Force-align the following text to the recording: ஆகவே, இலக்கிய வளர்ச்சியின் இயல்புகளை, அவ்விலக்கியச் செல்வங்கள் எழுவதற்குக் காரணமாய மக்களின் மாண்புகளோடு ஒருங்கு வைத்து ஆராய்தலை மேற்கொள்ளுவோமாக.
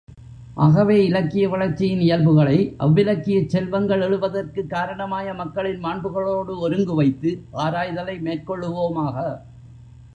ஆகவே, 0.55 1.05
இலக்கிய 1.05 1.49
வளர்ச்சியின் 1.49 1.99
இயல்புகளை, 1.99 2.75
அவ்விலக்கியச் 2.79 3.45
செல்வங்கள் 3.45 4.01
எழுவதற்குக் 4.01 4.69
காரணமாய 4.69 5.33
மக்களின் 5.35 5.83
மாண்புகளோடு 5.83 6.57
ஒருங்கு 6.59 6.95
வைத்து 6.95 7.43
ஆராய்தலை 7.53 8.17
மேற்கொள்ளுவோமாக. 8.19 9.17